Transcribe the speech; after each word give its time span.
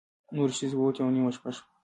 نورې 0.35 0.53
ښځې 0.59 0.75
ووتې 0.77 0.99
او 1.01 1.09
نیمه 1.15 1.31
شپه 1.35 1.49
شوه. 1.55 1.65